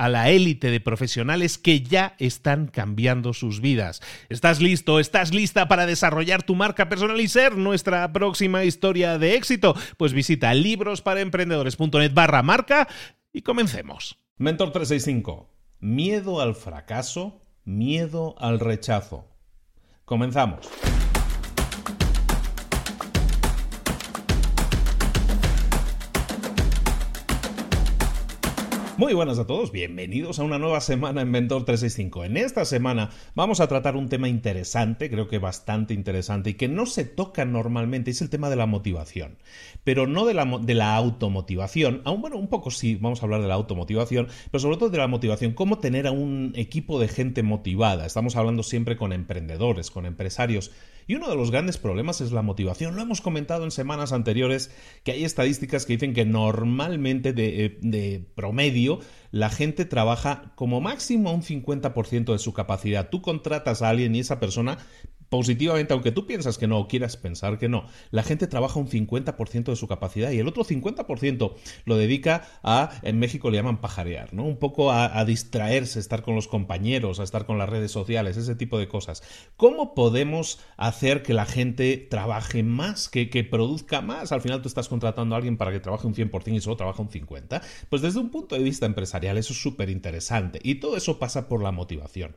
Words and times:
a 0.00 0.08
la 0.08 0.30
élite 0.30 0.70
de 0.70 0.80
profesionales 0.80 1.58
que 1.58 1.82
ya 1.82 2.14
están 2.18 2.68
cambiando 2.68 3.34
sus 3.34 3.60
vidas. 3.60 4.00
¿Estás 4.30 4.62
listo? 4.62 4.98
¿Estás 4.98 5.34
lista 5.34 5.68
para 5.68 5.84
desarrollar 5.84 6.42
tu 6.42 6.54
marca 6.54 6.88
personal 6.88 7.20
y 7.20 7.28
ser 7.28 7.58
nuestra 7.58 8.10
próxima 8.10 8.64
historia 8.64 9.18
de 9.18 9.34
éxito? 9.34 9.74
Pues 9.98 10.14
visita 10.14 10.54
librosparaemprendedores.net 10.54 12.14
barra 12.14 12.42
marca 12.42 12.88
y 13.30 13.42
comencemos. 13.42 14.16
Mentor 14.38 14.72
365. 14.72 15.50
Miedo 15.80 16.40
al 16.40 16.54
fracaso, 16.54 17.42
miedo 17.64 18.36
al 18.38 18.58
rechazo. 18.58 19.28
Comenzamos. 20.06 20.66
Muy 29.00 29.14
buenas 29.14 29.38
a 29.38 29.46
todos, 29.46 29.72
bienvenidos 29.72 30.38
a 30.38 30.44
una 30.44 30.58
nueva 30.58 30.82
semana 30.82 31.22
en 31.22 31.30
Mentor 31.30 31.64
365. 31.64 32.22
En 32.24 32.36
esta 32.36 32.66
semana 32.66 33.08
vamos 33.34 33.60
a 33.60 33.66
tratar 33.66 33.96
un 33.96 34.10
tema 34.10 34.28
interesante, 34.28 35.08
creo 35.08 35.26
que 35.26 35.38
bastante 35.38 35.94
interesante 35.94 36.50
y 36.50 36.54
que 36.54 36.68
no 36.68 36.84
se 36.84 37.06
toca 37.06 37.46
normalmente, 37.46 38.10
es 38.10 38.20
el 38.20 38.28
tema 38.28 38.50
de 38.50 38.56
la 38.56 38.66
motivación. 38.66 39.38
Pero 39.84 40.06
no 40.06 40.26
de 40.26 40.34
la, 40.34 40.44
de 40.44 40.74
la 40.74 40.94
automotivación, 40.96 42.02
aún 42.04 42.20
bueno, 42.20 42.36
un 42.36 42.48
poco 42.48 42.70
sí, 42.70 42.96
vamos 42.96 43.22
a 43.22 43.24
hablar 43.24 43.40
de 43.40 43.48
la 43.48 43.54
automotivación, 43.54 44.28
pero 44.50 44.60
sobre 44.60 44.76
todo 44.76 44.90
de 44.90 44.98
la 44.98 45.08
motivación, 45.08 45.54
cómo 45.54 45.78
tener 45.78 46.06
a 46.06 46.12
un 46.12 46.52
equipo 46.54 47.00
de 47.00 47.08
gente 47.08 47.42
motivada. 47.42 48.04
Estamos 48.04 48.36
hablando 48.36 48.62
siempre 48.62 48.98
con 48.98 49.14
emprendedores, 49.14 49.90
con 49.90 50.04
empresarios 50.04 50.72
y 51.06 51.14
uno 51.14 51.28
de 51.28 51.36
los 51.36 51.50
grandes 51.50 51.78
problemas 51.78 52.20
es 52.20 52.32
la 52.32 52.42
motivación. 52.42 52.96
Lo 52.96 53.02
hemos 53.02 53.20
comentado 53.20 53.64
en 53.64 53.70
semanas 53.70 54.12
anteriores 54.12 54.70
que 55.04 55.12
hay 55.12 55.24
estadísticas 55.24 55.86
que 55.86 55.94
dicen 55.94 56.14
que 56.14 56.24
normalmente 56.24 57.32
de, 57.32 57.64
eh, 57.64 57.78
de 57.80 58.26
promedio 58.34 59.00
la 59.30 59.50
gente 59.50 59.84
trabaja 59.84 60.52
como 60.56 60.80
máximo 60.80 61.32
un 61.32 61.42
50% 61.42 62.32
de 62.32 62.38
su 62.38 62.52
capacidad. 62.52 63.10
Tú 63.10 63.22
contratas 63.22 63.82
a 63.82 63.88
alguien 63.88 64.14
y 64.14 64.20
esa 64.20 64.40
persona 64.40 64.78
positivamente, 65.30 65.94
aunque 65.94 66.12
tú 66.12 66.26
piensas 66.26 66.58
que 66.58 66.66
no 66.66 66.78
o 66.78 66.88
quieras 66.88 67.16
pensar 67.16 67.58
que 67.58 67.68
no, 67.68 67.86
la 68.10 68.24
gente 68.24 68.48
trabaja 68.48 68.78
un 68.78 68.88
50% 68.88 69.64
de 69.64 69.76
su 69.76 69.86
capacidad 69.86 70.32
y 70.32 70.40
el 70.40 70.48
otro 70.48 70.64
50% 70.64 71.54
lo 71.84 71.96
dedica 71.96 72.48
a, 72.62 72.90
en 73.02 73.18
México 73.18 73.50
le 73.50 73.56
llaman 73.56 73.80
pajarear, 73.80 74.34
¿no? 74.34 74.44
Un 74.44 74.58
poco 74.58 74.92
a, 74.92 75.24
distraerse, 75.24 76.00
estar 76.00 76.22
con 76.22 76.34
los 76.34 76.48
compañeros, 76.48 77.20
a 77.20 77.22
estar 77.22 77.46
con 77.46 77.58
las 77.58 77.68
redes 77.68 77.92
sociales, 77.92 78.36
ese 78.36 78.56
tipo 78.56 78.78
de 78.78 78.88
cosas. 78.88 79.22
¿Cómo 79.56 79.94
podemos 79.94 80.58
hacer 80.76 81.22
que 81.22 81.32
la 81.32 81.46
gente 81.46 81.96
trabaje 81.96 82.64
más, 82.64 83.08
que, 83.08 83.30
que 83.30 83.44
produzca 83.44 84.00
más? 84.00 84.32
Al 84.32 84.40
final 84.40 84.62
tú 84.62 84.68
estás 84.68 84.88
contratando 84.88 85.34
a 85.34 85.38
alguien 85.38 85.56
para 85.56 85.70
que 85.70 85.78
trabaje 85.78 86.08
un 86.08 86.14
100% 86.14 86.56
y 86.56 86.60
solo 86.60 86.76
trabaja 86.76 87.02
un 87.02 87.08
50%. 87.08 87.62
Pues 87.88 88.02
desde 88.02 88.18
un 88.18 88.30
punto 88.30 88.56
de 88.56 88.64
vista 88.64 88.86
empresarial 88.86 89.38
eso 89.38 89.52
es 89.52 89.62
súper 89.62 89.90
interesante 89.90 90.58
y 90.64 90.76
todo 90.76 90.96
eso 90.96 91.20
pasa 91.20 91.48
por 91.48 91.62
la 91.62 91.70
motivación. 91.70 92.34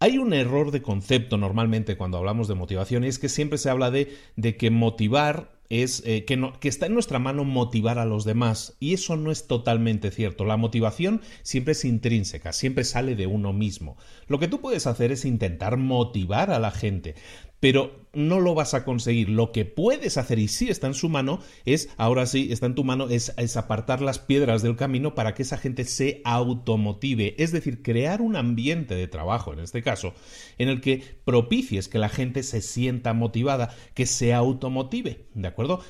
Hay 0.00 0.18
un 0.18 0.32
error 0.32 0.70
de 0.70 0.80
concepto 0.80 1.36
normalmente 1.38 1.96
cuando 1.96 2.18
hablamos 2.18 2.46
de 2.46 2.54
motivación 2.54 3.02
y 3.02 3.08
es 3.08 3.18
que 3.18 3.28
siempre 3.28 3.58
se 3.58 3.68
habla 3.68 3.90
de, 3.90 4.16
que 4.56 4.70
motivar 4.70 5.58
es 5.70 6.02
eh, 6.06 6.24
que 6.24 6.68
está 6.68 6.86
en 6.86 6.94
nuestra 6.94 7.18
mano 7.18 7.44
motivar 7.44 7.98
a 7.98 8.06
los 8.06 8.24
demás 8.24 8.76
y 8.80 8.94
eso 8.94 9.16
no 9.16 9.32
es 9.32 9.48
totalmente 9.48 10.12
cierto. 10.12 10.44
La 10.44 10.56
motivación 10.56 11.20
siempre 11.42 11.72
es 11.72 11.84
intrínseca, 11.84 12.52
siempre 12.52 12.84
sale 12.84 13.16
de 13.16 13.26
uno 13.26 13.52
mismo. 13.52 13.96
Lo 14.28 14.38
que 14.38 14.46
tú 14.46 14.60
puedes 14.60 14.86
hacer 14.86 15.10
es 15.10 15.24
intentar 15.24 15.76
motivar 15.76 16.52
a 16.52 16.60
la 16.60 16.70
gente 16.70 17.16
pero 17.60 18.06
no 18.12 18.40
lo 18.40 18.54
vas 18.54 18.74
a 18.74 18.84
conseguir. 18.84 19.28
Lo 19.28 19.52
que 19.52 19.64
puedes 19.64 20.16
hacer, 20.16 20.38
y 20.38 20.48
sí 20.48 20.68
está 20.68 20.86
en 20.86 20.94
su 20.94 21.08
mano, 21.08 21.40
es, 21.64 21.90
ahora 21.96 22.26
sí, 22.26 22.48
está 22.50 22.66
en 22.66 22.74
tu 22.74 22.84
mano, 22.84 23.08
es, 23.08 23.32
apartar 23.56 24.00
las 24.00 24.18
piedras 24.18 24.62
del 24.62 24.76
camino 24.76 25.14
para 25.14 25.34
que 25.34 25.42
esa 25.42 25.58
gente 25.58 25.84
se 25.84 26.20
automotive. 26.24 27.34
Es 27.38 27.52
decir, 27.52 27.82
crear 27.82 28.20
un 28.20 28.36
ambiente 28.36 28.94
de 28.94 29.08
trabajo, 29.08 29.52
en 29.52 29.60
este 29.60 29.82
caso, 29.82 30.14
en 30.58 30.68
el 30.68 30.80
que 30.80 31.02
propicies 31.24 31.88
que 31.88 31.98
la 31.98 32.08
gente 32.08 32.42
se 32.42 32.60
sienta 32.60 33.12
motivada, 33.12 33.74
que 33.94 34.06
se 34.06 34.34
automotive, 34.34 35.26
¿de 35.34 35.48
acuerdo? 35.48 35.80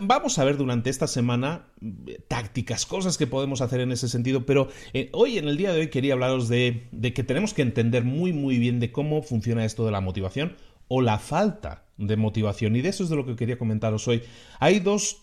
Vamos 0.00 0.38
a 0.38 0.44
ver 0.44 0.56
durante 0.56 0.90
esta 0.90 1.08
semana 1.08 1.66
eh, 2.06 2.20
tácticas, 2.28 2.86
cosas 2.86 3.18
que 3.18 3.26
podemos 3.26 3.60
hacer 3.60 3.80
en 3.80 3.90
ese 3.90 4.08
sentido, 4.08 4.46
pero 4.46 4.68
eh, 4.92 5.10
hoy, 5.12 5.38
en 5.38 5.48
el 5.48 5.56
día 5.56 5.72
de 5.72 5.80
hoy, 5.80 5.88
quería 5.88 6.12
hablaros 6.12 6.48
de, 6.48 6.86
de 6.92 7.12
que 7.12 7.24
tenemos 7.24 7.52
que 7.52 7.62
entender 7.62 8.04
muy, 8.04 8.32
muy 8.32 8.58
bien 8.58 8.78
de 8.78 8.92
cómo 8.92 9.22
funciona 9.22 9.64
esto 9.64 9.84
de 9.84 9.90
la 9.90 10.00
motivación 10.00 10.56
o 10.94 11.00
la 11.00 11.18
falta 11.18 11.86
de 11.96 12.18
motivación. 12.18 12.76
Y 12.76 12.82
de 12.82 12.90
eso 12.90 13.02
es 13.02 13.08
de 13.08 13.16
lo 13.16 13.24
que 13.24 13.34
quería 13.34 13.56
comentaros 13.56 14.06
hoy. 14.08 14.22
Hay 14.60 14.78
dos 14.78 15.21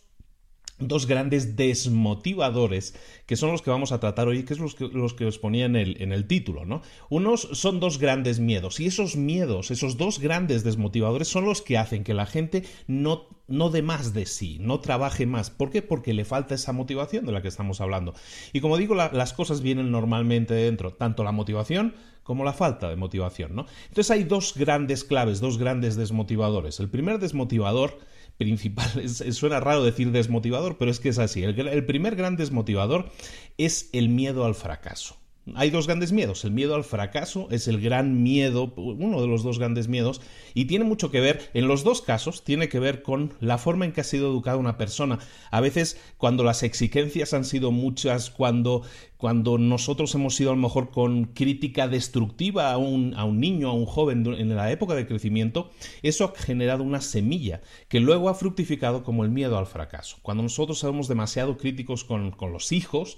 dos 0.79 1.05
grandes 1.05 1.55
desmotivadores 1.55 2.95
que 3.25 3.35
son 3.35 3.51
los 3.51 3.61
que 3.61 3.69
vamos 3.69 3.91
a 3.91 3.99
tratar 3.99 4.27
hoy, 4.27 4.43
que 4.43 4.53
es 4.53 4.59
los 4.59 4.75
que, 4.75 4.87
los 4.87 5.13
que 5.13 5.25
os 5.25 5.37
ponía 5.37 5.65
en 5.65 5.75
el, 5.75 6.01
en 6.01 6.11
el 6.11 6.25
título, 6.25 6.65
¿no? 6.65 6.81
Unos 7.09 7.49
son 7.53 7.79
dos 7.79 7.99
grandes 7.99 8.39
miedos 8.39 8.79
y 8.79 8.87
esos 8.87 9.15
miedos, 9.15 9.71
esos 9.71 9.97
dos 9.97 10.19
grandes 10.19 10.63
desmotivadores 10.63 11.27
son 11.27 11.45
los 11.45 11.61
que 11.61 11.77
hacen 11.77 12.03
que 12.03 12.13
la 12.13 12.25
gente 12.25 12.63
no, 12.87 13.27
no 13.47 13.69
dé 13.69 13.81
más 13.81 14.13
de 14.13 14.25
sí, 14.25 14.57
no 14.59 14.79
trabaje 14.79 15.25
más. 15.25 15.49
¿Por 15.49 15.69
qué? 15.69 15.81
Porque 15.81 16.13
le 16.13 16.25
falta 16.25 16.55
esa 16.55 16.73
motivación 16.73 17.25
de 17.25 17.31
la 17.31 17.41
que 17.41 17.47
estamos 17.49 17.81
hablando. 17.81 18.13
Y 18.53 18.61
como 18.61 18.77
digo, 18.77 18.95
las 18.95 19.33
cosas 19.33 19.61
vienen 19.61 19.91
normalmente 19.91 20.53
dentro, 20.53 20.93
tanto 20.93 21.23
la 21.23 21.31
motivación 21.31 21.93
como 22.23 22.43
la 22.43 22.53
falta 22.53 22.89
de 22.89 22.95
motivación, 22.95 23.55
¿no? 23.55 23.65
Entonces 23.87 24.11
hay 24.11 24.23
dos 24.23 24.53
grandes 24.55 25.03
claves, 25.03 25.39
dos 25.39 25.57
grandes 25.57 25.95
desmotivadores. 25.95 26.79
El 26.79 26.89
primer 26.89 27.17
desmotivador 27.17 27.97
principal, 28.39 29.07
suena 29.07 29.59
raro 29.59 29.83
decir 29.83 30.11
desmotivador, 30.11 30.77
pero 30.77 30.89
es 30.89 30.99
que 30.99 31.09
es 31.09 31.19
así. 31.19 31.43
El, 31.43 31.59
el 31.59 31.85
primer 31.85 32.15
gran 32.15 32.37
desmotivador 32.37 33.11
es 33.57 33.89
el 33.93 34.09
miedo 34.09 34.45
al 34.45 34.55
fracaso. 34.55 35.17
Hay 35.55 35.69
dos 35.69 35.87
grandes 35.87 36.11
miedos. 36.11 36.43
El 36.45 36.51
miedo 36.51 36.75
al 36.75 36.83
fracaso 36.83 37.47
es 37.51 37.67
el 37.67 37.81
gran 37.81 38.23
miedo, 38.23 38.73
uno 38.75 39.21
de 39.21 39.27
los 39.27 39.43
dos 39.43 39.59
grandes 39.59 39.87
miedos, 39.87 40.21
y 40.53 40.65
tiene 40.65 40.85
mucho 40.85 41.11
que 41.11 41.19
ver, 41.19 41.49
en 41.53 41.67
los 41.67 41.83
dos 41.83 42.01
casos, 42.01 42.43
tiene 42.43 42.69
que 42.69 42.79
ver 42.79 43.01
con 43.01 43.33
la 43.39 43.57
forma 43.57 43.85
en 43.85 43.91
que 43.91 44.01
ha 44.01 44.03
sido 44.03 44.29
educada 44.29 44.57
una 44.57 44.77
persona. 44.77 45.19
A 45.51 45.61
veces, 45.61 45.99
cuando 46.17 46.43
las 46.43 46.63
exigencias 46.63 47.33
han 47.33 47.45
sido 47.45 47.71
muchas, 47.71 48.29
cuando, 48.29 48.83
cuando 49.17 49.57
nosotros 49.57 50.13
hemos 50.15 50.35
sido 50.35 50.51
a 50.51 50.55
lo 50.55 50.61
mejor 50.61 50.91
con 50.91 51.25
crítica 51.25 51.87
destructiva 51.87 52.71
a 52.71 52.77
un, 52.77 53.13
a 53.15 53.25
un 53.25 53.39
niño, 53.39 53.69
a 53.69 53.73
un 53.73 53.85
joven 53.85 54.25
en 54.27 54.55
la 54.55 54.71
época 54.71 54.95
de 54.95 55.07
crecimiento, 55.07 55.71
eso 56.03 56.25
ha 56.25 56.39
generado 56.39 56.83
una 56.83 57.01
semilla 57.01 57.61
que 57.87 57.99
luego 57.99 58.29
ha 58.29 58.33
fructificado 58.33 59.03
como 59.03 59.23
el 59.23 59.29
miedo 59.29 59.57
al 59.57 59.67
fracaso. 59.67 60.17
Cuando 60.21 60.43
nosotros 60.43 60.79
somos 60.79 61.07
demasiado 61.07 61.57
críticos 61.57 62.03
con, 62.03 62.31
con 62.31 62.51
los 62.51 62.71
hijos, 62.71 63.17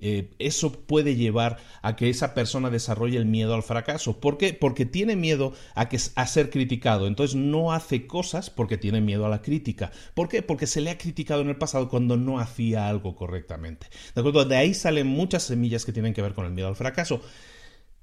eh, 0.00 0.30
eso 0.38 0.72
puede 0.72 1.16
llevar 1.16 1.58
a 1.82 1.96
que 1.96 2.08
esa 2.08 2.34
persona 2.34 2.70
desarrolle 2.70 3.18
el 3.18 3.26
miedo 3.26 3.54
al 3.54 3.62
fracaso. 3.62 4.20
¿Por 4.20 4.38
qué? 4.38 4.54
Porque 4.54 4.86
tiene 4.86 5.16
miedo 5.16 5.52
a, 5.74 5.88
que, 5.88 5.98
a 6.14 6.26
ser 6.26 6.50
criticado. 6.50 7.06
Entonces 7.06 7.36
no 7.36 7.72
hace 7.72 8.06
cosas 8.06 8.50
porque 8.50 8.78
tiene 8.78 9.00
miedo 9.00 9.26
a 9.26 9.28
la 9.28 9.42
crítica. 9.42 9.92
¿Por 10.14 10.28
qué? 10.28 10.42
Porque 10.42 10.66
se 10.66 10.80
le 10.80 10.90
ha 10.90 10.98
criticado 10.98 11.42
en 11.42 11.48
el 11.48 11.56
pasado 11.56 11.88
cuando 11.88 12.16
no 12.16 12.38
hacía 12.38 12.88
algo 12.88 13.14
correctamente. 13.14 13.86
¿De 14.14 14.20
acuerdo? 14.20 14.44
De 14.44 14.56
ahí 14.56 14.74
salen 14.74 15.06
muchas 15.06 15.42
semillas 15.42 15.84
que 15.84 15.92
tienen 15.92 16.14
que 16.14 16.22
ver 16.22 16.34
con 16.34 16.46
el 16.46 16.52
miedo 16.52 16.68
al 16.68 16.76
fracaso. 16.76 17.20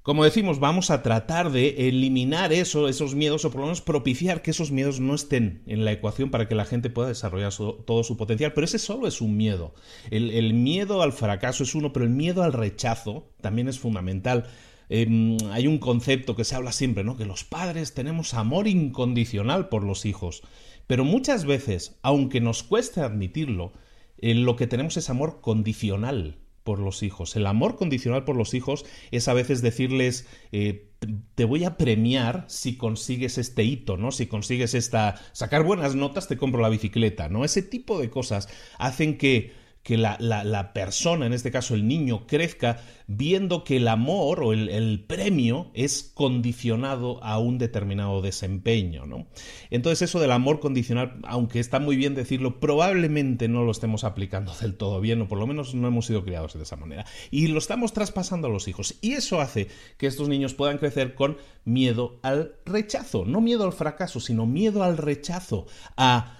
Como 0.08 0.24
decimos, 0.24 0.58
vamos 0.58 0.90
a 0.90 1.02
tratar 1.02 1.52
de 1.52 1.86
eliminar 1.86 2.50
eso, 2.54 2.88
esos 2.88 3.14
miedos 3.14 3.44
o 3.44 3.50
por 3.50 3.60
lo 3.60 3.66
menos 3.66 3.82
propiciar 3.82 4.40
que 4.40 4.52
esos 4.52 4.70
miedos 4.70 5.00
no 5.00 5.14
estén 5.14 5.62
en 5.66 5.84
la 5.84 5.92
ecuación 5.92 6.30
para 6.30 6.48
que 6.48 6.54
la 6.54 6.64
gente 6.64 6.88
pueda 6.88 7.08
desarrollar 7.08 7.52
todo 7.84 8.02
su 8.02 8.16
potencial. 8.16 8.54
Pero 8.54 8.64
ese 8.64 8.78
solo 8.78 9.06
es 9.06 9.20
un 9.20 9.36
miedo. 9.36 9.74
El, 10.10 10.54
miedo 10.54 11.02
al 11.02 11.12
fracaso 11.12 11.62
es 11.62 11.74
uno, 11.74 11.92
pero 11.92 12.06
el 12.06 12.10
miedo 12.10 12.42
al 12.42 12.54
rechazo 12.54 13.28
también 13.42 13.68
es 13.68 13.78
fundamental. 13.78 14.46
Em, 14.88 15.36
hay 15.50 15.66
un 15.66 15.76
concepto 15.76 16.34
que 16.34 16.44
se 16.44 16.54
habla 16.54 16.72
siempre, 16.72 17.04
¿no? 17.04 17.18
Que 17.18 17.26
los 17.26 17.44
padres 17.44 17.92
tenemos 17.92 18.32
amor 18.32 18.66
incondicional 18.66 19.68
por 19.68 19.84
los 19.84 20.06
hijos. 20.06 20.40
Pero 20.86 21.04
muchas 21.04 21.44
veces, 21.44 21.98
aunque 22.00 22.40
nos 22.40 22.62
cueste 22.62 23.02
admitirlo, 23.02 23.74
eh, 24.16 24.32
lo 24.32 24.56
que 24.56 24.66
tenemos 24.66 24.96
es 24.96 25.10
amor 25.10 25.42
condicional 25.42 26.38
por 26.68 26.80
los 26.80 27.02
hijos. 27.02 27.34
El 27.34 27.46
amor 27.46 27.76
condicional 27.76 28.24
por 28.24 28.36
los 28.36 28.52
hijos 28.52 28.84
es 29.10 29.26
a 29.26 29.32
veces 29.32 29.62
decirles 29.62 30.26
eh, 30.52 30.90
te 31.34 31.46
voy 31.46 31.64
a 31.64 31.78
premiar 31.78 32.44
si 32.46 32.76
consigues 32.76 33.38
este 33.38 33.64
hito, 33.64 33.96
¿no? 33.96 34.12
Si 34.12 34.26
consigues 34.26 34.74
esta 34.74 35.14
sacar 35.32 35.62
buenas 35.62 35.94
notas 35.94 36.28
te 36.28 36.36
compro 36.36 36.60
la 36.60 36.68
bicicleta, 36.68 37.30
¿no? 37.30 37.46
Ese 37.46 37.62
tipo 37.62 37.98
de 37.98 38.10
cosas 38.10 38.50
hacen 38.78 39.16
que 39.16 39.54
que 39.88 39.96
la, 39.96 40.18
la, 40.20 40.72
persona, 40.74 41.24
en 41.24 41.32
este 41.32 41.50
caso 41.50 41.74
el 41.74 41.88
niño, 41.88 42.26
crezca 42.26 42.78
viendo 43.06 43.64
que 43.64 43.78
el 43.78 43.88
amor 43.88 44.42
o 44.42 44.52
el, 44.52 45.02
premio 45.08 45.70
es 45.72 46.12
condicionado 46.12 47.24
a 47.24 47.38
un 47.38 47.56
determinado 47.56 48.20
desempeño. 48.20 49.06
¿no? 49.06 49.28
Entonces 49.70 50.10
eso 50.10 50.20
del 50.20 50.32
amor 50.32 50.60
condicional, 50.60 51.18
aunque 51.24 51.58
está 51.58 51.80
muy 51.80 51.96
bien 51.96 52.14
decirlo, 52.14 52.60
probablemente 52.60 53.48
no 53.48 53.64
lo 53.64 53.70
estemos 53.70 54.04
aplicando 54.04 54.52
del 54.60 54.74
todo 54.74 55.00
bien, 55.00 55.22
o 55.22 55.26
por 55.26 55.38
lo 55.38 55.46
menos 55.46 55.74
no 55.74 55.88
hemos 55.88 56.04
sido 56.04 56.22
criados 56.22 56.52
de 56.52 56.64
esa 56.64 56.76
manera. 56.76 57.06
Y 57.30 57.46
lo 57.46 57.58
estamos 57.58 57.94
traspasando 57.94 58.48
a 58.48 58.50
los 58.50 58.68
hijos. 58.68 58.96
Y 59.00 59.12
eso 59.12 59.40
hace 59.40 59.68
que 59.96 60.06
estos 60.06 60.28
niños 60.28 60.52
puedan 60.52 60.76
crecer 60.76 61.14
con 61.14 61.38
miedo 61.64 62.20
al 62.22 62.56
rechazo, 62.66 63.24
no 63.24 63.40
miedo 63.40 63.64
al 63.64 63.72
fracaso, 63.72 64.20
sino 64.20 64.44
miedo 64.44 64.82
al 64.82 64.98
rechazo, 64.98 65.64
a 65.96 66.34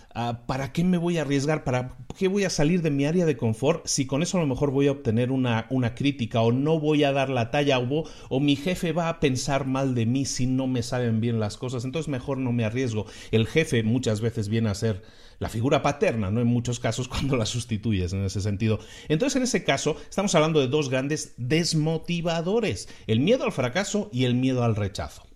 ¿para 0.47 0.73
qué 0.73 0.83
me 0.83 0.99
voy 0.99 1.19
a 1.19 1.23
arriesgar? 1.23 1.63
¿Para 1.63 1.97
qué 2.17 2.27
voy 2.27 2.45
a 2.45 2.51
salir 2.51 2.83
de 2.83 2.91
mi 2.91 3.05
área 3.05 3.25
de 3.25 3.37
confort 3.37 3.87
si 3.87 4.07
con 4.07 4.23
eso 4.23 4.37
a 4.37 4.41
lo 4.41 4.47
mejor 4.47 4.73
voy 4.73 4.89
a 4.89 4.93
obtener 4.93 5.31
una, 5.31 5.67
una 5.71 5.95
crítica 5.95 6.41
o 6.41 6.51
no 6.51 6.81
voy 6.81 7.05
a 7.05 7.13
dar 7.13 7.31
la 7.31 7.51
talla 7.53 7.79
o, 7.79 8.05
o 8.29 8.41
mi 8.41 8.57
jefe 8.57 8.93
va 8.93 9.09
a 9.09 9.21
pensar 9.21 9.67
mal 9.67 9.95
de 9.95 10.07
mí 10.07 10.25
si 10.25 10.47
no 10.47 10.67
me 10.67 10.83
saben 10.83 11.21
bien 11.21 11.39
las 11.39 11.57
cosas? 11.57 11.85
Entonces 11.85 12.09
mejor 12.09 12.39
no 12.39 12.51
me 12.51 12.65
arriesgo. 12.65 13.07
El 13.31 13.47
jefe 13.47 13.85
muchas 13.85 14.21
veces 14.21 14.49
viene 14.49 14.71
a 14.71 14.75
ser 14.75 15.03
la 15.39 15.49
figura 15.49 15.83
paterna, 15.83 16.33
¿no? 16.33 16.41
En 16.41 16.49
muchos 16.49 16.81
casos 16.81 17.07
cuando 17.09 17.37
la 17.37 17.47
sustituyes 17.47 18.13
en 18.13 18.25
ese 18.25 18.41
sentido. 18.41 18.81
Entonces, 19.09 19.37
en 19.37 19.43
ese 19.45 19.63
caso, 19.63 19.97
estamos 20.09 20.35
hablando 20.35 20.59
de 20.59 20.67
dos 20.67 20.91
grandes 20.91 21.35
desmotivadores, 21.37 22.89
el 23.07 23.21
miedo 23.21 23.45
al 23.45 23.53
fracaso 23.53 24.11
y 24.13 24.25
el 24.25 24.35
miedo 24.35 24.65
al 24.65 24.75
rechazo. 24.75 25.28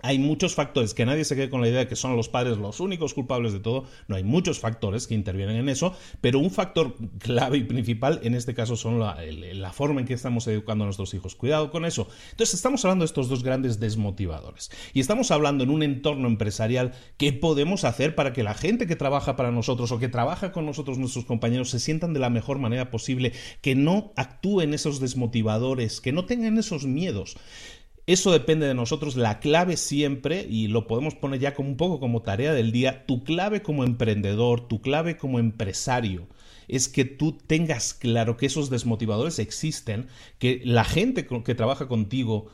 Hay 0.00 0.18
muchos 0.18 0.54
factores, 0.54 0.94
que 0.94 1.04
nadie 1.04 1.24
se 1.24 1.34
quede 1.34 1.50
con 1.50 1.60
la 1.60 1.68
idea 1.68 1.80
de 1.80 1.88
que 1.88 1.96
son 1.96 2.16
los 2.16 2.28
padres 2.28 2.58
los 2.58 2.80
únicos 2.80 3.14
culpables 3.14 3.52
de 3.52 3.60
todo, 3.60 3.84
no 4.06 4.16
hay 4.16 4.22
muchos 4.22 4.60
factores 4.60 5.06
que 5.06 5.14
intervienen 5.14 5.56
en 5.56 5.68
eso, 5.68 5.94
pero 6.20 6.38
un 6.38 6.50
factor 6.50 6.94
clave 7.18 7.58
y 7.58 7.64
principal 7.64 8.20
en 8.22 8.34
este 8.34 8.54
caso 8.54 8.76
son 8.76 9.00
la, 9.00 9.72
forma 9.72 10.00
en 10.00 10.06
que 10.06 10.14
estamos 10.14 10.46
educando 10.46 10.84
a 10.84 10.86
nuestros 10.86 11.14
hijos. 11.14 11.34
Cuidado 11.34 11.70
con 11.70 11.84
eso. 11.84 12.08
Entonces 12.30 12.54
estamos 12.54 12.84
hablando 12.84 13.02
de 13.02 13.06
estos 13.06 13.28
dos 13.28 13.42
grandes 13.42 13.80
desmotivadores 13.80 14.70
y 14.92 15.00
estamos 15.00 15.30
hablando 15.30 15.64
en 15.64 15.70
un 15.70 15.82
entorno 15.82 16.28
empresarial 16.28 16.92
qué 17.16 17.32
podemos 17.32 17.84
hacer 17.84 18.14
para 18.14 18.32
que 18.32 18.42
la 18.42 18.54
gente 18.54 18.86
que 18.86 18.96
trabaja 18.96 19.36
para 19.36 19.50
nosotros 19.50 19.92
o 19.92 19.98
que 19.98 20.08
trabaja 20.08 20.52
con 20.52 20.66
nosotros, 20.66 20.98
nuestros 20.98 21.24
compañeros, 21.24 21.70
se 21.70 21.80
sientan 21.80 22.12
de 22.12 22.20
la 22.20 22.30
mejor 22.30 22.58
manera 22.58 22.90
posible, 22.90 23.32
que 23.60 23.74
no 23.74 24.12
actúen 24.16 24.74
esos 24.74 25.00
desmotivadores, 25.00 26.00
que 26.00 26.12
no 26.12 26.24
tengan 26.24 26.58
esos 26.58 26.86
miedos. 26.86 27.36
Eso 28.08 28.32
depende 28.32 28.66
de 28.66 28.72
nosotros. 28.72 29.16
La 29.16 29.38
clave 29.38 29.76
siempre, 29.76 30.46
y 30.48 30.68
lo 30.68 30.86
podemos 30.86 31.14
poner 31.14 31.40
ya 31.40 31.52
como 31.52 31.68
un 31.68 31.76
poco 31.76 32.00
como 32.00 32.22
tarea 32.22 32.54
del 32.54 32.72
día, 32.72 33.04
tu 33.04 33.22
clave 33.22 33.60
como 33.60 33.84
emprendedor, 33.84 34.66
tu 34.66 34.80
clave 34.80 35.18
como 35.18 35.38
empresario, 35.38 36.26
es 36.68 36.88
que 36.88 37.04
tú 37.04 37.32
tengas 37.32 37.92
claro 37.92 38.38
que 38.38 38.46
esos 38.46 38.70
desmotivadores 38.70 39.38
existen, 39.38 40.06
que 40.38 40.62
la 40.64 40.84
gente 40.84 41.26
que 41.26 41.54
trabaja 41.54 41.86
contigo 41.86 42.46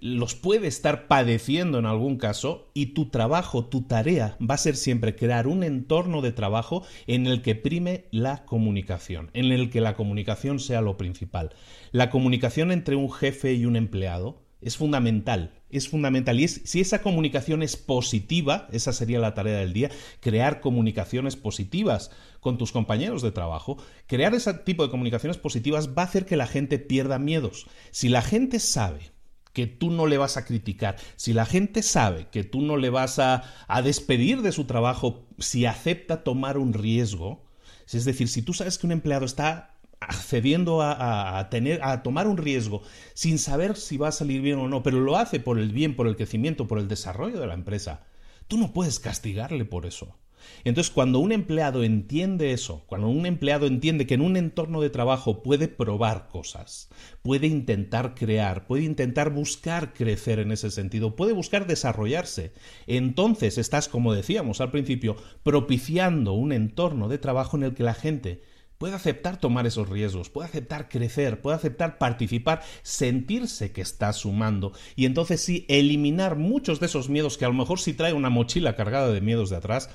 los 0.00 0.34
puede 0.34 0.68
estar 0.68 1.06
padeciendo 1.06 1.78
en 1.78 1.84
algún 1.84 2.16
caso 2.16 2.70
y 2.72 2.94
tu 2.94 3.10
trabajo, 3.10 3.66
tu 3.66 3.82
tarea 3.82 4.38
va 4.40 4.54
a 4.54 4.58
ser 4.58 4.74
siempre 4.74 5.16
crear 5.16 5.46
un 5.46 5.64
entorno 5.64 6.22
de 6.22 6.32
trabajo 6.32 6.82
en 7.06 7.26
el 7.26 7.42
que 7.42 7.54
prime 7.54 8.06
la 8.10 8.46
comunicación, 8.46 9.28
en 9.34 9.52
el 9.52 9.68
que 9.68 9.82
la 9.82 9.96
comunicación 9.96 10.60
sea 10.60 10.80
lo 10.80 10.96
principal. 10.96 11.50
La 11.92 12.08
comunicación 12.08 12.72
entre 12.72 12.96
un 12.96 13.12
jefe 13.12 13.52
y 13.52 13.66
un 13.66 13.76
empleado 13.76 14.43
es 14.64 14.78
fundamental, 14.78 15.52
es 15.70 15.88
fundamental. 15.88 16.40
Y 16.40 16.48
si 16.48 16.80
esa 16.80 17.02
comunicación 17.02 17.62
es 17.62 17.76
positiva, 17.76 18.66
esa 18.72 18.92
sería 18.92 19.18
la 19.18 19.34
tarea 19.34 19.58
del 19.58 19.74
día, 19.74 19.90
crear 20.20 20.60
comunicaciones 20.60 21.36
positivas 21.36 22.10
con 22.40 22.56
tus 22.56 22.72
compañeros 22.72 23.22
de 23.22 23.30
trabajo, 23.30 23.76
crear 24.06 24.34
ese 24.34 24.54
tipo 24.54 24.82
de 24.82 24.90
comunicaciones 24.90 25.36
positivas 25.36 25.90
va 25.96 26.02
a 26.02 26.06
hacer 26.06 26.24
que 26.24 26.36
la 26.36 26.46
gente 26.46 26.78
pierda 26.78 27.18
miedos. 27.18 27.66
Si 27.90 28.08
la 28.08 28.22
gente 28.22 28.58
sabe 28.58 29.12
que 29.52 29.66
tú 29.66 29.90
no 29.90 30.06
le 30.06 30.18
vas 30.18 30.36
a 30.36 30.46
criticar, 30.46 30.96
si 31.16 31.34
la 31.34 31.44
gente 31.44 31.82
sabe 31.82 32.28
que 32.32 32.42
tú 32.42 32.62
no 32.62 32.78
le 32.78 32.88
vas 32.88 33.18
a, 33.18 33.44
a 33.68 33.82
despedir 33.82 34.40
de 34.40 34.50
su 34.50 34.64
trabajo 34.64 35.26
si 35.38 35.66
acepta 35.66 36.24
tomar 36.24 36.56
un 36.56 36.72
riesgo, 36.72 37.44
es 37.92 38.04
decir, 38.06 38.28
si 38.28 38.40
tú 38.40 38.54
sabes 38.54 38.78
que 38.78 38.86
un 38.86 38.92
empleado 38.92 39.26
está 39.26 39.74
accediendo 40.00 40.82
a, 40.82 41.48
tener, 41.50 41.82
a 41.82 42.02
tomar 42.02 42.26
un 42.26 42.36
riesgo 42.36 42.82
sin 43.14 43.38
saber 43.38 43.76
si 43.76 43.96
va 43.96 44.08
a 44.08 44.12
salir 44.12 44.40
bien 44.40 44.58
o 44.58 44.68
no, 44.68 44.82
pero 44.82 45.00
lo 45.00 45.16
hace 45.16 45.40
por 45.40 45.58
el 45.58 45.72
bien, 45.72 45.96
por 45.96 46.06
el 46.06 46.16
crecimiento, 46.16 46.66
por 46.66 46.78
el 46.78 46.88
desarrollo 46.88 47.40
de 47.40 47.46
la 47.46 47.54
empresa, 47.54 48.06
tú 48.48 48.58
no 48.58 48.72
puedes 48.72 49.00
castigarle 49.00 49.64
por 49.64 49.86
eso. 49.86 50.16
Entonces, 50.64 50.92
cuando 50.92 51.18
un 51.18 51.32
empleado 51.32 51.84
entiende 51.84 52.52
eso, 52.52 52.84
cuando 52.86 53.08
un 53.08 53.26
empleado 53.26 53.66
entiende 53.66 54.06
que 54.06 54.14
en 54.14 54.20
un 54.20 54.36
entorno 54.36 54.80
de 54.80 54.90
trabajo 54.90 55.42
puede 55.42 55.68
probar 55.68 56.28
cosas, 56.28 56.88
puede 57.22 57.46
intentar 57.46 58.14
crear, 58.14 58.66
puede 58.66 58.84
intentar 58.84 59.30
buscar 59.30 59.92
crecer 59.94 60.38
en 60.38 60.52
ese 60.52 60.70
sentido, 60.70 61.16
puede 61.16 61.32
buscar 61.32 61.66
desarrollarse, 61.66 62.52
entonces 62.86 63.58
estás, 63.58 63.88
como 63.88 64.12
decíamos 64.12 64.60
al 64.60 64.70
principio, 64.70 65.16
propiciando 65.42 66.32
un 66.32 66.52
entorno 66.52 67.08
de 67.08 67.18
trabajo 67.18 67.56
en 67.56 67.64
el 67.64 67.74
que 67.74 67.82
la 67.82 67.94
gente 67.94 68.42
puede 68.78 68.94
aceptar 68.94 69.38
tomar 69.38 69.66
esos 69.66 69.88
riesgos, 69.88 70.30
puede 70.30 70.48
aceptar 70.48 70.88
crecer, 70.88 71.40
puede 71.40 71.56
aceptar 71.56 71.98
participar, 71.98 72.62
sentirse 72.82 73.72
que 73.72 73.80
está 73.80 74.12
sumando 74.12 74.72
y 74.96 75.06
entonces 75.06 75.40
sí 75.40 75.64
eliminar 75.68 76.36
muchos 76.36 76.80
de 76.80 76.86
esos 76.86 77.08
miedos 77.08 77.38
que 77.38 77.44
a 77.44 77.48
lo 77.48 77.54
mejor 77.54 77.80
sí 77.80 77.94
trae 77.94 78.12
una 78.12 78.30
mochila 78.30 78.76
cargada 78.76 79.12
de 79.12 79.20
miedos 79.20 79.50
de 79.50 79.56
atrás, 79.56 79.90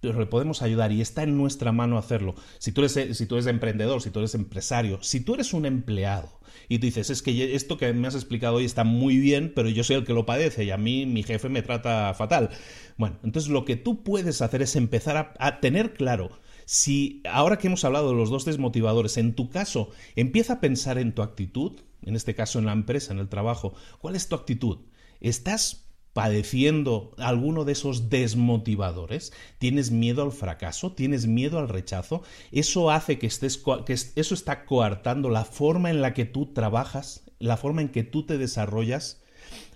pero 0.00 0.18
le 0.18 0.26
podemos 0.26 0.62
ayudar 0.62 0.90
y 0.90 1.00
está 1.00 1.22
en 1.22 1.36
nuestra 1.36 1.70
mano 1.70 1.96
hacerlo. 1.96 2.34
Si 2.58 2.72
tú 2.72 2.80
eres, 2.80 3.16
si 3.16 3.26
tú 3.26 3.36
eres 3.36 3.46
emprendedor, 3.46 4.02
si 4.02 4.10
tú 4.10 4.18
eres 4.18 4.34
empresario, 4.34 5.00
si 5.02 5.20
tú 5.20 5.34
eres 5.34 5.52
un 5.52 5.64
empleado 5.64 6.40
y 6.68 6.80
tú 6.80 6.86
dices, 6.86 7.10
es 7.10 7.22
que 7.22 7.54
esto 7.54 7.76
que 7.76 7.92
me 7.92 8.08
has 8.08 8.16
explicado 8.16 8.56
hoy 8.56 8.64
está 8.64 8.82
muy 8.82 9.18
bien, 9.18 9.52
pero 9.54 9.68
yo 9.68 9.84
soy 9.84 9.96
el 9.96 10.04
que 10.04 10.12
lo 10.12 10.26
padece 10.26 10.64
y 10.64 10.72
a 10.72 10.76
mí 10.76 11.06
mi 11.06 11.22
jefe 11.22 11.48
me 11.48 11.62
trata 11.62 12.12
fatal. 12.14 12.50
Bueno, 12.96 13.18
entonces 13.22 13.50
lo 13.50 13.64
que 13.64 13.76
tú 13.76 14.02
puedes 14.02 14.42
hacer 14.42 14.62
es 14.62 14.74
empezar 14.74 15.34
a 15.38 15.60
tener 15.60 15.92
claro 15.94 16.30
si 16.64 17.22
ahora 17.28 17.58
que 17.58 17.68
hemos 17.68 17.84
hablado 17.84 18.10
de 18.10 18.16
los 18.16 18.30
dos 18.30 18.44
desmotivadores, 18.44 19.16
en 19.16 19.34
tu 19.34 19.50
caso, 19.50 19.90
empieza 20.16 20.54
a 20.54 20.60
pensar 20.60 20.98
en 20.98 21.14
tu 21.14 21.22
actitud, 21.22 21.80
en 22.02 22.16
este 22.16 22.34
caso 22.34 22.58
en 22.58 22.66
la 22.66 22.72
empresa, 22.72 23.12
en 23.12 23.18
el 23.18 23.28
trabajo, 23.28 23.74
¿cuál 24.00 24.16
es 24.16 24.28
tu 24.28 24.34
actitud? 24.34 24.78
¿Estás 25.20 25.82
padeciendo 26.12 27.12
alguno 27.16 27.64
de 27.64 27.72
esos 27.72 28.10
desmotivadores, 28.10 29.32
tienes 29.58 29.90
miedo 29.90 30.22
al 30.22 30.32
fracaso, 30.32 30.92
tienes 30.92 31.26
miedo 31.26 31.58
al 31.58 31.68
rechazo, 31.68 32.22
eso 32.50 32.90
hace 32.90 33.18
que 33.18 33.26
estés 33.26 33.62
que 33.86 33.94
eso 33.94 34.34
está 34.34 34.64
coartando 34.66 35.30
la 35.30 35.44
forma 35.44 35.90
en 35.90 36.02
la 36.02 36.12
que 36.12 36.26
tú 36.26 36.52
trabajas, 36.52 37.24
la 37.38 37.56
forma 37.56 37.80
en 37.80 37.88
que 37.88 38.04
tú 38.04 38.24
te 38.26 38.36
desarrollas, 38.36 39.22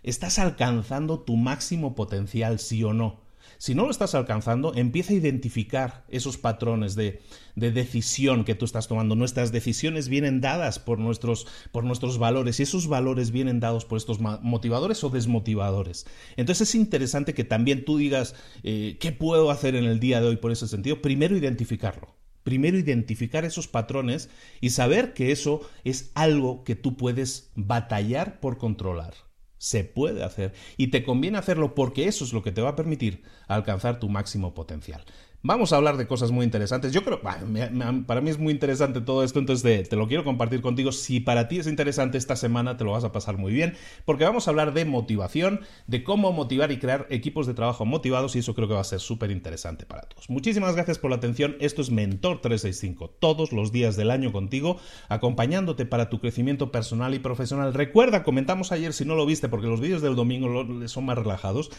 estás 0.02 0.38
alcanzando 0.38 1.20
tu 1.20 1.36
máximo 1.36 1.94
potencial 1.94 2.58
sí 2.58 2.84
o 2.84 2.92
no. 2.92 3.25
Si 3.58 3.75
no 3.75 3.84
lo 3.84 3.90
estás 3.90 4.14
alcanzando, 4.14 4.75
empieza 4.75 5.12
a 5.12 5.16
identificar 5.16 6.04
esos 6.08 6.36
patrones 6.36 6.94
de, 6.94 7.22
decisión 7.54 8.44
que 8.44 8.54
tú 8.54 8.64
estás 8.64 8.88
tomando. 8.88 9.16
Nuestras 9.16 9.52
decisiones 9.52 10.08
vienen 10.08 10.40
dadas 10.40 10.78
por 10.78 10.98
nuestros, 10.98 11.46
por 11.72 11.84
nuestros 11.84 12.18
valores 12.18 12.60
y 12.60 12.64
esos 12.64 12.86
valores 12.86 13.30
vienen 13.30 13.60
dados 13.60 13.84
por 13.84 13.96
estos 13.96 14.20
motivadores 14.20 15.02
o 15.04 15.10
desmotivadores. 15.10 16.06
Entonces 16.36 16.68
es 16.68 16.75
interesante 16.75 17.34
que 17.34 17.44
también 17.44 17.84
tú 17.84 17.96
digas, 17.96 18.34
eh, 18.62 18.98
¿qué 19.00 19.12
puedo 19.12 19.50
hacer 19.50 19.75
en 19.75 19.84
el 19.84 20.00
día 20.00 20.20
de 20.20 20.28
hoy 20.28 20.36
por 20.36 20.52
ese 20.52 20.68
sentido? 20.68 21.00
Primero 21.00 21.36
identificarlo. 21.36 22.14
Primero 22.42 22.78
identificar 22.78 23.44
esos 23.44 23.66
patrones 23.66 24.28
y 24.60 24.70
saber 24.70 25.14
que 25.14 25.32
eso 25.32 25.68
es 25.82 26.12
algo 26.14 26.62
que 26.62 26.76
tú 26.76 26.96
puedes 26.96 27.50
batallar 27.56 28.38
por 28.38 28.56
controlar. 28.56 29.25
Se 29.58 29.84
puede 29.84 30.22
hacer 30.22 30.54
y 30.76 30.88
te 30.88 31.02
conviene 31.02 31.38
hacerlo 31.38 31.75
porque 31.75 32.08
eso 32.08 32.25
es 32.25 32.32
lo 32.32 32.42
que 32.42 32.52
te 32.52 32.60
va 32.60 32.70
a 32.70 32.76
permitir 32.76 33.22
alcanzar 33.48 33.98
tu 33.98 34.08
máximo 34.08 34.54
potencial. 34.54 35.04
Vamos 35.48 35.72
a 35.72 35.76
hablar 35.76 35.96
de 35.96 36.08
cosas 36.08 36.32
muy 36.32 36.44
interesantes. 36.44 36.92
Yo 36.92 37.04
creo, 37.04 37.20
para 37.20 38.20
mí 38.20 38.30
es 38.30 38.36
muy 38.36 38.52
interesante 38.52 39.00
todo 39.00 39.22
esto, 39.22 39.38
entonces 39.38 39.88
te 39.88 39.94
lo 39.94 40.08
quiero 40.08 40.24
compartir 40.24 40.60
contigo. 40.60 40.90
Si 40.90 41.20
para 41.20 41.46
ti 41.46 41.60
es 41.60 41.68
interesante 41.68 42.18
esta 42.18 42.34
semana, 42.34 42.76
te 42.76 42.82
lo 42.82 42.90
vas 42.90 43.04
a 43.04 43.12
pasar 43.12 43.38
muy 43.38 43.52
bien, 43.52 43.74
porque 44.04 44.24
vamos 44.24 44.48
a 44.48 44.50
hablar 44.50 44.74
de 44.74 44.84
motivación, 44.84 45.60
de 45.86 46.02
cómo 46.02 46.32
motivar 46.32 46.72
y 46.72 46.80
crear 46.80 47.06
equipos 47.10 47.46
de 47.46 47.54
trabajo 47.54 47.84
motivados, 47.84 48.34
y 48.34 48.40
eso 48.40 48.56
creo 48.56 48.66
que 48.66 48.74
va 48.74 48.80
a 48.80 48.84
ser 48.84 48.98
súper 48.98 49.30
interesante 49.30 49.86
para 49.86 50.02
todos. 50.02 50.28
Muchísimas 50.28 50.74
gracias 50.74 50.98
por 50.98 51.10
la 51.10 51.16
atención. 51.18 51.54
Esto 51.60 51.80
es 51.80 51.92
Mentor 51.92 52.40
365, 52.40 53.10
todos 53.20 53.52
los 53.52 53.70
días 53.70 53.94
del 53.96 54.10
año 54.10 54.32
contigo, 54.32 54.78
acompañándote 55.08 55.86
para 55.86 56.10
tu 56.10 56.18
crecimiento 56.18 56.72
personal 56.72 57.14
y 57.14 57.20
profesional. 57.20 57.72
Recuerda, 57.72 58.24
comentamos 58.24 58.72
ayer 58.72 58.92
si 58.92 59.04
no 59.04 59.14
lo 59.14 59.24
viste, 59.24 59.48
porque 59.48 59.68
los 59.68 59.80
vídeos 59.80 60.02
del 60.02 60.16
domingo 60.16 60.66
son 60.88 61.04
más 61.04 61.16
relajados. 61.16 61.70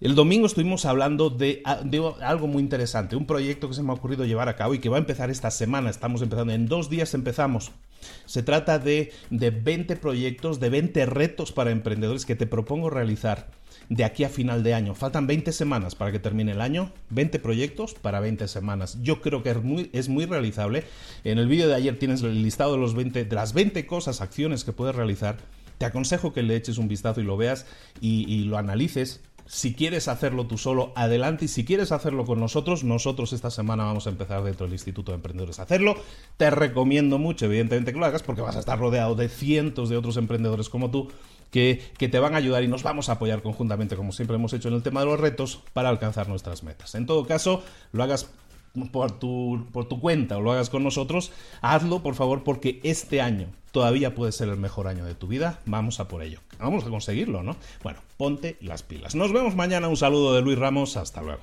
El 0.00 0.14
domingo 0.14 0.46
estuvimos 0.46 0.84
hablando 0.84 1.28
de, 1.28 1.60
algo 1.64 2.46
muy 2.46 2.62
interesante, 2.62 3.16
un 3.16 3.26
proyecto 3.26 3.66
que 3.66 3.74
se 3.74 3.82
me 3.82 3.90
ha 3.90 3.94
ocurrido 3.94 4.24
llevar 4.24 4.48
a 4.48 4.54
cabo 4.54 4.74
y 4.74 4.78
que 4.78 4.88
va 4.88 4.96
a 4.96 5.00
empezar 5.00 5.28
esta 5.28 5.50
semana. 5.50 5.90
Estamos 5.90 6.22
empezando, 6.22 6.52
en 6.52 6.66
dos 6.66 6.88
días 6.88 7.14
empezamos. 7.14 7.72
Se 8.24 8.44
trata 8.44 8.78
de, 8.78 9.12
de 9.30 9.50
20 9.50 9.96
proyectos, 9.96 10.60
de 10.60 10.70
20 10.70 11.04
retos 11.06 11.50
para 11.50 11.72
emprendedores 11.72 12.26
que 12.26 12.36
te 12.36 12.46
propongo 12.46 12.90
realizar 12.90 13.50
de 13.88 14.04
aquí 14.04 14.22
a 14.22 14.28
final 14.28 14.62
de 14.62 14.72
año. 14.72 14.94
Faltan 14.94 15.26
20 15.26 15.50
semanas 15.50 15.96
para 15.96 16.12
que 16.12 16.20
termine 16.20 16.52
el 16.52 16.60
año, 16.60 16.92
20 17.10 17.40
proyectos 17.40 17.94
para 17.94 18.20
20 18.20 18.46
semanas. 18.46 18.98
Yo 19.02 19.20
creo 19.20 19.42
que 19.42 19.50
es 19.92 20.08
muy, 20.08 20.26
realizable. 20.26 20.84
En 21.24 21.38
el 21.38 21.48
vídeo 21.48 21.66
de 21.66 21.74
ayer 21.74 21.98
tienes 21.98 22.22
el 22.22 22.40
listado 22.40 22.74
de, 22.74 22.78
los 22.78 22.94
20, 22.94 23.24
de 23.24 23.34
las 23.34 23.52
20 23.52 23.84
cosas, 23.86 24.20
acciones 24.20 24.62
que 24.62 24.72
puedes 24.72 24.94
realizar. 24.94 25.38
Te 25.76 25.86
aconsejo 25.86 26.32
que 26.32 26.44
le 26.44 26.54
eches 26.54 26.78
un 26.78 26.86
vistazo 26.86 27.20
y 27.20 27.24
lo 27.24 27.36
veas 27.36 27.66
y 28.00 28.44
lo 28.44 28.58
analices 28.58 29.22
si 29.48 29.74
quieres 29.74 30.08
hacerlo 30.08 30.46
tú 30.46 30.58
solo, 30.58 30.92
adelante. 30.94 31.46
Y 31.46 31.48
si 31.48 31.64
quieres 31.64 31.90
hacerlo 31.90 32.24
con 32.24 32.38
nosotros, 32.38 32.84
nosotros 32.84 33.32
esta 33.32 33.50
semana 33.50 33.84
vamos 33.84 34.06
a 34.06 34.10
empezar 34.10 34.44
dentro 34.44 34.66
del 34.66 34.74
Instituto 34.74 35.10
de 35.10 35.16
Emprendedores 35.16 35.58
a 35.58 35.62
hacerlo. 35.62 35.96
Te 36.36 36.50
recomiendo 36.50 37.18
mucho, 37.18 37.46
evidentemente, 37.46 37.92
que 37.92 37.98
lo 37.98 38.06
hagas 38.06 38.22
porque 38.22 38.42
vas 38.42 38.56
a 38.56 38.60
estar 38.60 38.78
rodeado 38.78 39.14
de 39.14 39.28
cientos 39.28 39.88
de 39.88 39.96
otros 39.96 40.18
emprendedores 40.18 40.68
como 40.68 40.90
tú 40.90 41.08
que, 41.50 41.82
que, 41.96 42.08
te 42.08 42.18
van 42.18 42.34
a 42.34 42.36
ayudar 42.36 42.62
y 42.62 42.68
nos 42.68 42.82
vamos 42.82 43.08
a 43.08 43.12
apoyar 43.12 43.40
conjuntamente, 43.40 43.96
como 43.96 44.12
siempre 44.12 44.36
hemos 44.36 44.52
hecho 44.52 44.68
en 44.68 44.74
el 44.74 44.82
tema 44.82 45.00
de 45.00 45.06
los 45.06 45.18
retos, 45.18 45.62
para 45.72 45.88
alcanzar 45.88 46.28
nuestras 46.28 46.62
metas. 46.62 46.94
En 46.94 47.06
todo 47.06 47.26
caso, 47.26 47.62
lo 47.92 48.02
hagas 48.02 48.28
por 48.92 49.12
tu, 49.18 49.66
por 49.72 49.88
tu 49.88 50.00
cuenta 50.00 50.38
o 50.38 50.40
lo 50.40 50.52
hagas 50.52 50.70
con 50.70 50.84
nosotros, 50.84 51.32
hazlo 51.60 52.02
por 52.02 52.14
favor 52.14 52.44
porque 52.44 52.80
este 52.82 53.20
año 53.20 53.48
todavía 53.72 54.14
puede 54.14 54.32
ser 54.32 54.48
el 54.48 54.56
mejor 54.56 54.88
año 54.88 55.04
de 55.04 55.14
tu 55.14 55.26
vida. 55.26 55.60
Vamos 55.66 56.00
a 56.00 56.08
por 56.08 56.22
ello. 56.22 56.40
Vamos 56.58 56.84
a 56.84 56.90
conseguirlo, 56.90 57.42
¿no? 57.42 57.56
Bueno, 57.82 58.00
ponte 58.16 58.56
las 58.60 58.82
pilas. 58.82 59.14
Nos 59.14 59.32
vemos 59.32 59.54
mañana. 59.54 59.88
Un 59.88 59.96
saludo 59.96 60.34
de 60.34 60.42
Luis 60.42 60.58
Ramos. 60.58 60.96
Hasta 60.96 61.22
luego. 61.22 61.42